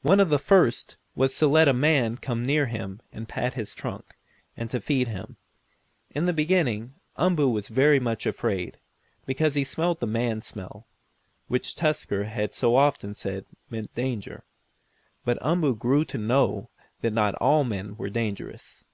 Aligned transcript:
One 0.00 0.18
of 0.18 0.30
the 0.30 0.38
first 0.38 0.96
was 1.14 1.36
to 1.36 1.46
let 1.46 1.68
a 1.68 1.74
man 1.74 2.16
come 2.16 2.42
near 2.42 2.64
him 2.64 3.02
to 3.14 3.26
pat 3.26 3.52
his 3.52 3.74
trunk, 3.74 4.16
and 4.56 4.70
to 4.70 4.80
feed 4.80 5.08
him. 5.08 5.36
In 6.08 6.24
the 6.24 6.32
beginning 6.32 6.94
Umboo 7.18 7.50
was 7.50 7.68
very 7.68 8.00
much 8.00 8.24
afraid, 8.24 8.78
because 9.26 9.54
he 9.54 9.62
smelled 9.62 10.00
the 10.00 10.06
man 10.06 10.40
smell, 10.40 10.86
which 11.48 11.74
Tusker 11.76 12.24
had 12.24 12.54
so 12.54 12.76
often 12.76 13.12
said 13.12 13.44
meant 13.68 13.94
danger. 13.94 14.42
But 15.22 15.36
Umboo 15.42 15.74
grew 15.76 16.06
to 16.06 16.16
know 16.16 16.70
that 17.02 17.12
not 17.12 17.34
all 17.34 17.62
men 17.62 17.94
were 17.98 18.08
dangerous. 18.08 18.84